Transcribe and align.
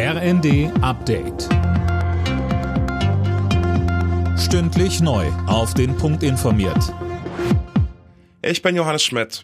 RND 0.00 0.70
Update. 0.80 1.48
Stündlich 4.38 5.00
neu. 5.00 5.26
Auf 5.48 5.74
den 5.74 5.96
Punkt 5.96 6.22
informiert. 6.22 6.94
Ich 8.40 8.62
bin 8.62 8.76
Johannes 8.76 9.02
Schmidt. 9.02 9.42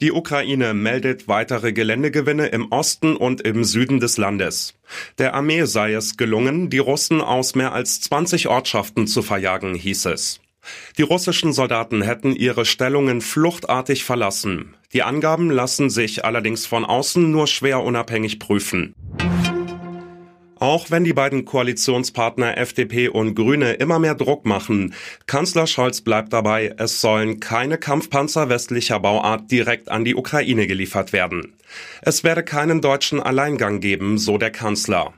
Die 0.00 0.10
Ukraine 0.10 0.74
meldet 0.74 1.28
weitere 1.28 1.72
Geländegewinne 1.72 2.48
im 2.48 2.72
Osten 2.72 3.14
und 3.14 3.42
im 3.42 3.62
Süden 3.62 4.00
des 4.00 4.16
Landes. 4.16 4.74
Der 5.18 5.34
Armee 5.34 5.64
sei 5.64 5.92
es 5.92 6.16
gelungen, 6.16 6.70
die 6.70 6.78
Russen 6.78 7.20
aus 7.20 7.54
mehr 7.54 7.72
als 7.72 8.00
20 8.00 8.48
Ortschaften 8.48 9.06
zu 9.06 9.22
verjagen, 9.22 9.76
hieß 9.76 10.06
es. 10.06 10.40
Die 10.98 11.02
russischen 11.02 11.52
Soldaten 11.52 12.02
hätten 12.02 12.34
ihre 12.34 12.64
Stellungen 12.64 13.20
fluchtartig 13.20 14.02
verlassen. 14.02 14.74
Die 14.92 15.04
Angaben 15.04 15.50
lassen 15.50 15.88
sich 15.88 16.24
allerdings 16.24 16.66
von 16.66 16.84
außen 16.84 17.30
nur 17.30 17.46
schwer 17.46 17.80
unabhängig 17.84 18.40
prüfen. 18.40 18.96
Auch 20.64 20.90
wenn 20.90 21.04
die 21.04 21.12
beiden 21.12 21.44
Koalitionspartner 21.44 22.56
FDP 22.56 23.08
und 23.10 23.34
Grüne 23.34 23.74
immer 23.74 23.98
mehr 23.98 24.14
Druck 24.14 24.46
machen, 24.46 24.94
Kanzler 25.26 25.66
Scholz 25.66 26.00
bleibt 26.00 26.32
dabei, 26.32 26.74
es 26.78 27.02
sollen 27.02 27.38
keine 27.38 27.76
Kampfpanzer 27.76 28.48
westlicher 28.48 28.98
Bauart 28.98 29.50
direkt 29.50 29.90
an 29.90 30.06
die 30.06 30.14
Ukraine 30.14 30.66
geliefert 30.66 31.12
werden. 31.12 31.54
Es 32.00 32.24
werde 32.24 32.42
keinen 32.42 32.80
deutschen 32.80 33.20
Alleingang 33.20 33.80
geben, 33.80 34.16
so 34.16 34.38
der 34.38 34.50
Kanzler. 34.50 35.12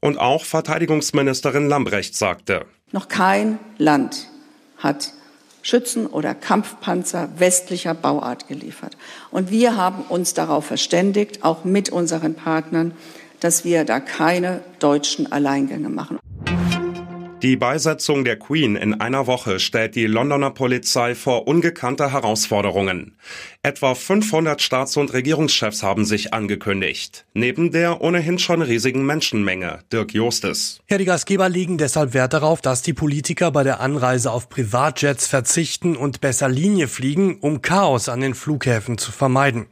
Und 0.00 0.16
auch 0.16 0.46
Verteidigungsministerin 0.46 1.68
Lambrecht 1.68 2.14
sagte, 2.14 2.64
Noch 2.90 3.08
kein 3.08 3.58
Land 3.76 4.28
hat 4.78 5.12
Schützen 5.60 6.06
oder 6.06 6.34
Kampfpanzer 6.34 7.28
westlicher 7.36 7.92
Bauart 7.92 8.48
geliefert. 8.48 8.96
Und 9.30 9.50
wir 9.50 9.76
haben 9.76 10.04
uns 10.08 10.32
darauf 10.32 10.64
verständigt, 10.64 11.44
auch 11.44 11.64
mit 11.64 11.90
unseren 11.90 12.34
Partnern, 12.34 12.92
dass 13.40 13.64
wir 13.64 13.84
da 13.84 14.00
keine 14.00 14.60
deutschen 14.78 15.30
Alleingänge 15.30 15.88
machen. 15.88 16.18
Die 17.42 17.56
Beisetzung 17.56 18.24
der 18.24 18.38
Queen 18.38 18.76
in 18.76 19.00
einer 19.00 19.26
Woche 19.26 19.60
stellt 19.60 19.94
die 19.94 20.06
Londoner 20.06 20.50
Polizei 20.50 21.14
vor 21.14 21.46
ungekannte 21.46 22.10
Herausforderungen. 22.10 23.14
Etwa 23.62 23.94
500 23.94 24.62
Staats- 24.62 24.96
und 24.96 25.12
Regierungschefs 25.12 25.82
haben 25.82 26.06
sich 26.06 26.32
angekündigt. 26.32 27.26
Neben 27.34 27.72
der 27.72 28.00
ohnehin 28.00 28.38
schon 28.38 28.62
riesigen 28.62 29.04
Menschenmenge. 29.04 29.80
Dirk 29.92 30.14
Jostes. 30.14 30.80
Ja, 30.88 30.96
die 30.96 31.04
Gastgeber 31.04 31.50
legen 31.50 31.76
deshalb 31.76 32.14
Wert 32.14 32.32
darauf, 32.32 32.62
dass 32.62 32.80
die 32.80 32.94
Politiker 32.94 33.52
bei 33.52 33.64
der 33.64 33.80
Anreise 33.80 34.32
auf 34.32 34.48
Privatjets 34.48 35.26
verzichten 35.26 35.94
und 35.94 36.22
besser 36.22 36.48
Linie 36.48 36.88
fliegen, 36.88 37.38
um 37.40 37.60
Chaos 37.60 38.08
an 38.08 38.22
den 38.22 38.34
Flughäfen 38.34 38.96
zu 38.96 39.12
vermeiden. 39.12 39.66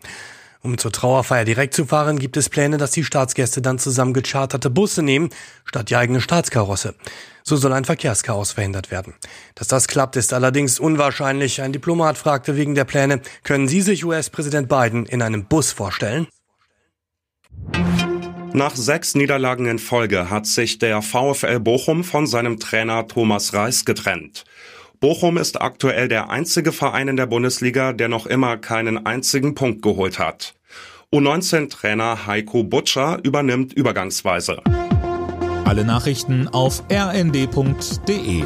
Um 0.65 0.79
zur 0.79 0.93
Trauerfeier 0.93 1.45
direkt 1.45 1.75
zu 1.75 1.85
fahren, 1.85 2.19
gibt 2.19 2.39
es 2.39 2.49
Pläne, 2.49 2.79
dass 2.79 2.91
die 2.93 3.05
Staatsgäste 3.05 3.61
dann 3.61 3.79
zusammen 3.79 4.15
gecharterte 4.15 4.71
Busse 4.71 5.03
nehmen, 5.03 5.29
statt 5.67 5.91
die 5.91 5.97
eigene 5.97 6.23
Staatskarosse. 6.23 6.95
So 7.43 7.57
soll 7.57 7.75
ein 7.75 7.85
Verkehrschaos 7.85 8.53
verhindert 8.53 8.91
werden. 8.91 9.13
Dass 9.57 9.69
das 9.69 9.89
klappt, 9.89 10.17
ist 10.17 10.33
allerdings 10.33 10.81
unwahrscheinlich. 10.81 11.61
Ein 11.61 11.75
Diplomat 11.75 12.17
fragte 12.17 12.57
wegen 12.57 12.75
der 12.75 12.87
Pläne, 12.87 13.21
können 13.43 13.69
Sie 13.69 13.83
sich 13.83 14.07
US-Präsident 14.07 14.71
Biden 14.71 15.05
in 15.05 15.21
einem 15.21 15.45
Bus 15.45 15.71
vorstellen? 15.71 16.29
Nach 18.55 18.75
sechs 18.75 19.15
Niederlagen 19.15 19.67
in 19.67 19.79
Folge 19.79 20.31
hat 20.31 20.47
sich 20.47 20.79
der 20.79 21.03
VfL 21.03 21.61
Bochum 21.61 22.05
von 22.05 22.27
seinem 22.27 22.59
Trainer 22.59 23.07
Thomas 23.07 23.53
Reis 23.53 23.85
getrennt. 23.85 24.45
Bochum 25.01 25.37
ist 25.37 25.61
aktuell 25.61 26.09
der 26.09 26.31
einzige 26.31 26.73
Verein 26.73 27.09
in 27.09 27.17
der 27.17 27.27
Bundesliga, 27.27 27.93
der 27.93 28.09
noch 28.09 28.27
immer 28.27 28.57
keinen 28.57 29.07
einzigen 29.07 29.55
Punkt 29.55 29.83
geholt 29.83 30.19
hat. 30.19 30.55
U19-Trainer 31.13 32.27
Heiko 32.27 32.65
Butscher 32.65 33.19
übernimmt 33.23 33.73
übergangsweise. 33.73 34.63
Alle 35.65 35.85
Nachrichten 35.85 36.49
auf 36.49 36.83
rnd.de 36.91 38.45